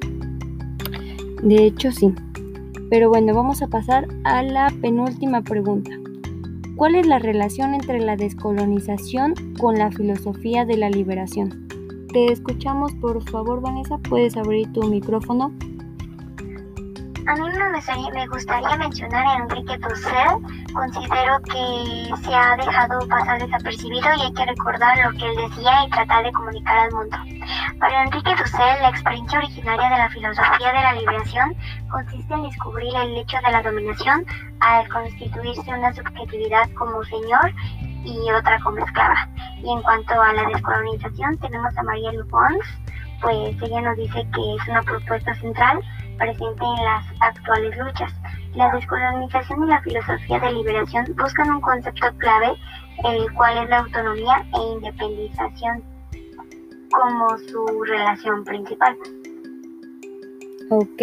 De 1.44 1.66
hecho, 1.66 1.92
sí. 1.92 2.14
Pero 2.90 3.10
bueno, 3.10 3.34
vamos 3.34 3.62
a 3.62 3.68
pasar 3.68 4.08
a 4.24 4.42
la 4.44 4.72
penúltima 4.82 5.42
pregunta. 5.42 5.92
¿Cuál 6.78 6.94
es 6.94 7.08
la 7.08 7.18
relación 7.18 7.74
entre 7.74 8.00
la 8.00 8.16
descolonización 8.16 9.34
con 9.60 9.80
la 9.80 9.90
filosofía 9.90 10.64
de 10.64 10.78
la 10.78 10.92
liberación? 10.92 11.68
Te 12.14 12.32
escuchamos, 12.32 12.94
por 13.02 13.28
favor, 13.32 13.62
Vanessa. 13.62 13.98
¿Puedes 14.08 14.38
abrir 14.38 14.72
tu 14.74 14.84
micrófono? 14.84 15.52
A 17.28 17.36
mí 17.36 18.10
me 18.14 18.26
gustaría, 18.28 18.78
mencionar 18.78 19.28
a 19.28 19.36
Enrique 19.36 19.78
Dussel. 19.80 20.74
Considero 20.74 21.38
que 21.44 22.16
se 22.24 22.34
ha 22.34 22.56
dejado 22.56 23.06
pasar 23.10 23.42
desapercibido 23.42 24.08
y 24.16 24.22
hay 24.22 24.34
que 24.34 24.46
recordar 24.46 24.98
lo 25.00 25.12
que 25.12 25.26
él 25.26 25.36
decía 25.36 25.84
y 25.86 25.90
tratar 25.90 26.24
de 26.24 26.32
comunicar 26.32 26.78
al 26.78 26.92
mundo. 26.94 27.18
Para 27.80 28.04
Enrique 28.04 28.34
Dussel, 28.34 28.82
la 28.82 28.90
experiencia 28.90 29.40
originaria 29.40 29.90
de 29.90 29.98
la 29.98 30.10
filosofía 30.10 30.68
de 30.68 30.82
la 30.82 30.94
liberación 30.94 31.54
consiste 31.92 32.34
en 32.34 32.44
descubrir 32.44 32.96
el 32.96 33.18
hecho 33.18 33.38
de 33.46 33.52
la 33.52 33.62
dominación 33.62 34.26
al 34.62 34.88
constituirse 34.88 35.70
una 35.70 35.94
subjetividad 35.94 36.70
como 36.76 37.04
señor 37.04 37.52
y 38.06 38.32
otra 38.32 38.58
como 38.62 38.78
esclava. 38.78 39.28
Y 39.62 39.70
en 39.70 39.82
cuanto 39.82 40.22
a 40.22 40.32
la 40.32 40.46
descolonización, 40.46 41.38
tenemos 41.40 41.78
a 41.78 41.84
María 41.84 42.12
Pons, 42.30 42.66
pues 43.22 43.62
ella 43.62 43.82
nos 43.82 43.98
dice 43.98 44.26
que 44.34 44.56
es 44.56 44.68
una 44.70 44.82
propuesta 44.84 45.36
central 45.36 45.82
presente 46.18 46.64
en 46.64 46.86
las 46.86 47.06
actuales 47.22 47.78
luchas. 47.78 48.14
La 48.56 48.72
descolonización 48.72 49.64
y 49.64 49.68
la 49.68 49.82
filosofía 49.82 50.40
de 50.40 50.52
liberación 50.52 51.06
buscan 51.18 51.50
un 51.52 51.62
concepto 51.62 52.08
clave, 52.18 52.56
el 53.06 53.32
cual 53.34 53.64
es 53.64 53.70
la 53.70 53.80
autonomía 53.80 54.46
e 54.54 54.74
independización 54.74 55.84
como 56.92 57.38
su 57.38 57.84
relación 57.84 58.44
principal. 58.44 58.96
Ok. 60.70 61.02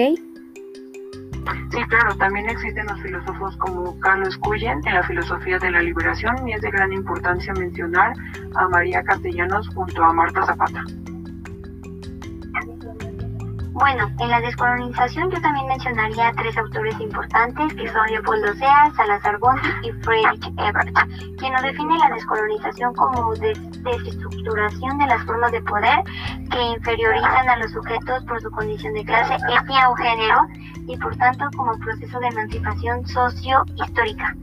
Sí, 1.71 1.83
claro, 1.89 2.17
también 2.17 2.49
existen 2.49 2.87
los 2.87 3.01
filósofos 3.03 3.57
como 3.57 3.99
Carlos 4.01 4.37
Cuyen 4.39 4.81
en 4.87 4.95
la 4.95 5.03
filosofía 5.03 5.59
de 5.59 5.71
la 5.71 5.83
liberación 5.83 6.49
y 6.49 6.53
es 6.53 6.61
de 6.61 6.71
gran 6.71 6.93
importancia 6.93 7.53
mencionar 7.55 8.13
a 8.55 8.69
María 8.69 9.03
Castellanos 9.03 9.69
junto 9.75 10.03
a 10.03 10.13
Marta 10.13 10.47
Zapata. 10.47 10.85
Bueno, 13.75 14.09
en 14.21 14.29
la 14.31 14.41
descolonización 14.41 15.33
yo 15.33 15.41
también 15.41 15.67
mencionaría 15.67 16.31
tres 16.37 16.57
autores 16.57 16.95
importantes 17.01 17.75
que 17.75 17.89
son 17.91 18.07
Leopoldo 18.07 18.55
Sea, 18.55 18.93
Salazar 18.95 19.37
Bondi 19.39 19.69
y 19.83 19.91
Friedrich 20.05 20.47
Ebert, 20.59 20.97
quien 21.39 21.53
nos 21.53 21.63
define 21.63 21.99
la 21.99 22.11
descolonización 22.15 22.95
como 22.95 23.35
desestructuración 23.35 24.99
de 24.99 25.07
las 25.07 25.25
formas 25.25 25.51
de 25.51 25.61
poder 25.63 26.05
que 26.53 26.63
inferiorizan 26.63 27.49
a 27.49 27.57
los 27.57 27.73
sujetos 27.73 28.25
por 28.27 28.41
su 28.41 28.51
condición 28.53 28.95
de 28.95 29.05
clase, 29.05 29.35
etnia 29.35 29.91
o 29.91 29.97
género 29.97 30.47
y 30.87 30.97
por 30.97 31.17
tanto 31.17 31.45
como 31.57 31.77
proceso 31.79 32.21
de 32.21 32.29
emancipación 32.29 33.05
socio-histórica. 33.09 34.37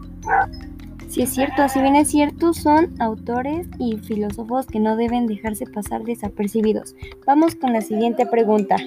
Sí 1.12 1.24
es 1.24 1.34
cierto, 1.34 1.62
así 1.62 1.82
bien 1.82 1.98
es 1.98 2.08
cierto, 2.08 2.54
son 2.54 2.96
autores 3.02 3.68
y 3.78 3.98
filósofos 3.98 4.66
que 4.66 4.80
no 4.80 4.96
deben 4.96 5.28
dejarse 5.28 5.66
pasar 5.66 6.04
desapercibidos. 6.04 6.96
Vamos 7.28 7.56
con 7.56 7.74
la 7.74 7.82
siguiente 7.82 8.26
pregunta. 8.26 8.78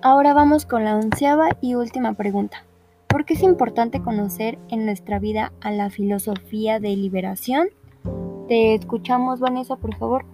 Ahora 0.00 0.32
vamos 0.32 0.64
con 0.64 0.84
la 0.84 0.96
onceava 0.96 1.50
y 1.60 1.74
última 1.74 2.14
pregunta. 2.14 2.64
¿Por 3.06 3.26
qué 3.26 3.34
es 3.34 3.42
importante 3.42 4.00
conocer 4.00 4.56
en 4.70 4.86
nuestra 4.86 5.18
vida 5.18 5.52
a 5.60 5.72
la 5.72 5.90
filosofía 5.90 6.80
de 6.80 6.96
liberación? 6.96 7.68
Te 8.48 8.74
escuchamos, 8.74 9.40
Vanessa, 9.40 9.76
por 9.76 9.94
favor. 9.96 10.24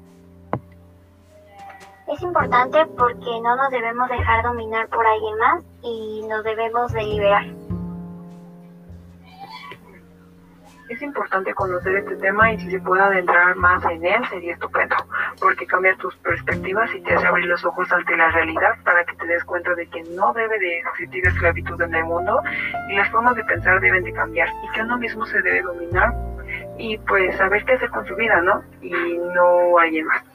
Es 2.12 2.20
importante 2.20 2.85
porque 2.98 3.40
no 3.42 3.57
nos 3.57 3.70
debemos 3.70 4.07
dejar 4.11 4.42
dominar 4.42 4.87
por 4.88 5.07
alguien 5.07 5.38
más 5.38 5.64
y 5.83 6.22
nos 6.29 6.44
debemos 6.44 6.92
de 6.92 7.03
liberar. 7.05 7.46
Es 10.90 11.01
importante 11.01 11.55
conocer 11.55 11.96
este 11.96 12.16
tema 12.16 12.53
y 12.53 12.61
si 12.61 12.70
se 12.70 12.81
puede 12.81 13.01
adentrar 13.01 13.57
más 13.57 13.83
en 13.87 14.05
él 14.05 14.29
sería 14.29 14.53
estupendo, 14.53 14.94
porque 15.40 15.66
cambia 15.66 15.96
tus 15.96 16.14
perspectivas 16.16 16.94
y 16.94 17.01
te 17.01 17.14
hace 17.14 17.27
abrir 17.27 17.46
los 17.46 17.64
ojos 17.64 17.90
ante 17.90 18.14
la 18.14 18.31
realidad 18.31 18.75
para 18.85 19.03
que 19.07 19.16
te 19.16 19.27
des 19.27 19.42
cuenta 19.44 19.75
de 19.75 19.87
que 19.87 20.03
no 20.14 20.35
debe 20.35 20.59
de 20.59 20.81
existir 20.81 21.27
esclavitud 21.27 21.81
en 21.81 21.94
el 21.94 22.05
mundo 22.05 22.42
y 22.90 22.96
las 22.96 23.09
formas 23.09 23.37
de 23.37 23.44
pensar 23.44 23.81
deben 23.81 24.05
de 24.05 24.12
cambiar 24.12 24.51
y 24.62 24.70
que 24.75 24.83
uno 24.83 24.98
mismo 24.98 25.25
se 25.25 25.40
debe 25.40 25.62
dominar 25.62 26.12
y 26.77 26.98
pues 26.98 27.35
saber 27.38 27.64
qué 27.64 27.72
hacer 27.72 27.88
con 27.88 28.07
su 28.07 28.14
vida, 28.16 28.38
¿no? 28.42 28.62
Y 28.83 29.16
no 29.16 29.79
alguien 29.79 30.05
más. 30.07 30.31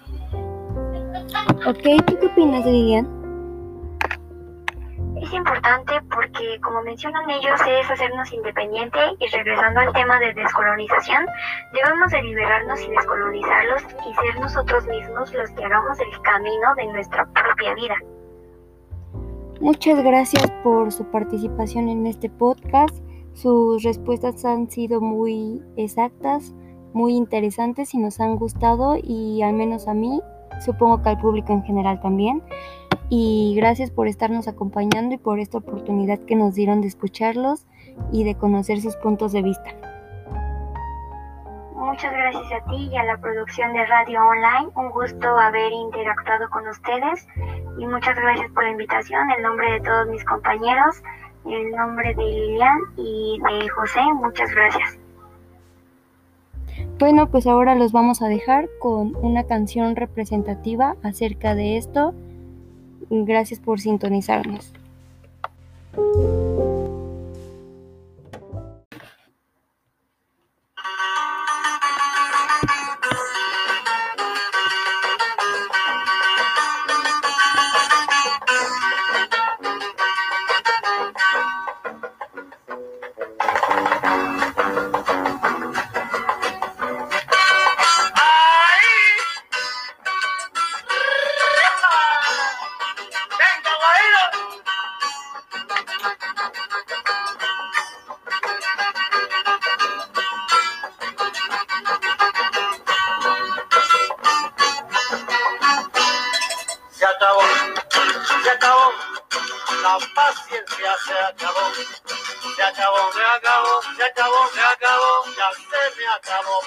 Ok, 1.50 2.06
¿tú 2.06 2.18
qué 2.20 2.26
opinas, 2.28 2.66
Lilian? 2.66 3.08
Es 5.22 5.34
importante 5.34 5.94
porque, 6.14 6.60
como 6.62 6.82
mencionan 6.84 7.30
ellos, 7.30 7.60
es 7.68 7.90
hacernos 7.90 8.32
independiente 8.32 9.00
y 9.20 9.28
regresando 9.28 9.80
al 9.80 9.94
tema 9.94 10.20
de 10.20 10.34
descolonización, 10.34 11.26
debemos 11.74 12.12
de 12.12 12.22
liberarnos 12.22 12.82
y 12.82 12.90
descolonizarlos 12.90 13.84
y 13.84 14.14
ser 14.14 14.40
nosotros 14.40 14.86
mismos 14.88 15.34
los 15.34 15.50
que 15.52 15.66
hagamos 15.66 15.98
el 16.00 16.22
camino 16.22 16.76
de 16.76 16.86
nuestra 16.88 17.26
propia 17.34 17.74
vida. 17.76 17.96
Muchas 19.60 20.04
gracias 20.04 20.52
por 20.64 20.92
su 20.92 21.04
participación 21.06 21.90
en 21.90 22.06
este 22.06 22.30
podcast. 22.30 22.96
Sus 23.34 23.84
respuestas 23.84 24.46
han 24.46 24.70
sido 24.70 25.02
muy 25.02 25.64
exactas, 25.78 26.54
muy 26.94 27.16
interesantes 27.16 27.94
y 27.94 27.98
nos 27.98 28.20
han 28.20 28.36
gustado 28.36 28.96
y 29.02 29.42
al 29.42 29.54
menos 29.54 29.88
a 29.88 29.94
mí 29.94 30.22
supongo 30.60 31.02
que 31.02 31.10
al 31.10 31.20
público 31.20 31.54
en 31.54 31.64
general 31.64 32.00
también. 32.02 32.44
Y 33.10 33.54
gracias 33.56 33.90
por 33.90 34.08
estarnos 34.08 34.48
acompañando 34.48 35.16
y 35.16 35.18
por 35.18 35.40
esta 35.40 35.60
oportunidad 35.60 36.20
que 36.20 36.36
nos 36.36 36.56
dieron 36.56 36.82
de 36.82 36.88
escucharlos 36.88 37.66
y 38.12 38.24
de 38.24 38.36
conocer 38.36 38.82
sus 38.82 38.96
puntos 38.98 39.32
de 39.32 39.44
vista. 39.44 39.72
Muchas 41.74 42.12
gracias 42.12 42.52
a 42.52 42.70
ti 42.70 42.90
y 42.92 42.98
a 42.98 43.04
la 43.06 43.18
producción 43.18 43.72
de 43.72 43.86
Radio 43.86 44.20
Online. 44.22 44.70
Un 44.76 44.90
gusto 44.92 45.38
haber 45.38 45.72
interactuado 45.72 46.50
con 46.50 46.68
ustedes 46.68 47.28
y 47.78 47.88
muchas 47.88 48.16
gracias 48.18 48.52
por 48.52 48.64
la 48.64 48.72
invitación. 48.72 49.32
En 49.32 49.42
nombre 49.42 49.72
de 49.72 49.80
todos 49.82 50.08
mis 50.10 50.24
compañeros, 50.26 51.02
en 51.46 51.72
nombre 51.72 52.14
de 52.14 52.24
Lilian 52.24 52.80
y 52.98 53.40
de 53.40 53.70
José, 53.70 54.02
muchas 54.16 54.54
gracias. 54.54 55.00
Bueno, 57.00 57.30
pues 57.30 57.46
ahora 57.46 57.76
los 57.76 57.92
vamos 57.92 58.24
a 58.24 58.28
dejar 58.28 58.70
con 58.80 59.16
una 59.22 59.44
canción 59.44 59.96
representativa 59.96 60.96
acerca 61.04 61.54
de 61.54 61.78
esto. 61.78 62.16
Gracias 63.10 63.60
por 63.60 63.80
sintonizarnos. 63.80 64.74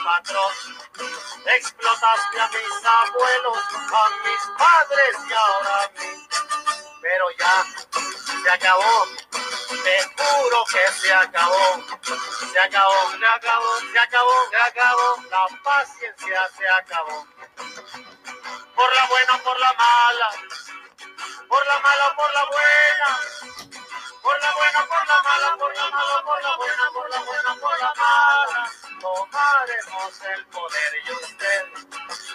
Patrón. 0.05 0.53
Explotaste 1.47 2.41
a 2.41 2.49
mis 2.49 2.87
abuelos, 2.87 3.59
a 3.93 4.09
mis 4.25 4.43
padres 4.59 5.17
y 5.29 5.33
ahora 5.33 5.83
a 5.83 5.89
mí. 5.89 6.29
Pero 7.03 7.31
ya 7.39 7.67
se 8.43 8.51
acabó, 8.51 9.07
te 9.83 10.03
juro 10.17 10.65
que 10.67 10.93
se 10.93 11.13
acabó, 11.13 11.83
se 12.53 12.61
acabó, 12.61 13.11
se 13.19 13.27
acabó, 13.27 13.81
se 13.93 13.99
acabó, 13.99 14.51
se 14.51 14.57
acabó, 14.57 15.23
la 15.31 15.47
paciencia 15.65 16.49
se 16.57 16.69
acabó. 16.69 17.27
Por 18.75 18.95
la 18.95 19.07
buena, 19.07 19.39
por 19.43 19.59
la 19.59 19.73
mala, 19.73 20.31
por 21.49 21.67
la 21.67 21.81
mala, 21.81 22.17
por 22.17 22.33
la 22.33 22.45
buena 22.45 23.21
por 24.23 24.41
la 24.41 24.53
buena, 24.55 24.87
por 24.87 25.07
la 25.07 25.23
mala, 25.23 25.57
por 25.57 25.77
la 25.77 25.91
mala, 25.91 26.23
por 26.25 26.43
la 26.43 26.57
buena, 26.57 26.91
por 26.93 27.11
la 27.11 27.21
buena, 27.21 27.61
por 27.61 27.79
la 27.81 27.95
mala. 27.97 28.80
Tomaremos 29.01 30.21
el 30.37 30.47
poder 30.47 30.93
y 31.07 31.11
usted 31.13 31.65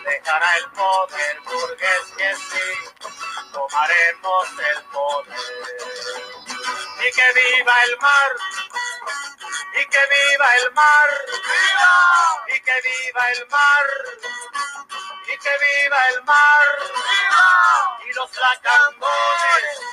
dejará 0.04 0.58
el 0.58 0.72
poder, 0.72 1.40
burgués 1.42 2.14
que 2.18 2.36
sí, 2.36 3.10
tomaremos 3.54 4.50
el 4.60 4.84
poder. 4.86 5.38
Y 7.00 7.12
que 7.12 7.34
viva 7.34 7.74
el 7.84 7.98
mar, 8.00 8.36
y 9.74 9.86
que 9.86 10.00
viva 10.10 10.56
el 10.56 10.72
mar, 10.74 11.10
y 12.48 12.60
que 12.62 12.82
viva 12.82 13.32
el 13.32 13.48
mar, 13.48 13.88
y 15.28 15.38
que 15.38 15.58
viva 15.66 16.08
el 16.10 16.24
mar, 16.24 16.80
y 18.10 18.14
los 18.14 18.38
lacandones 18.38 19.85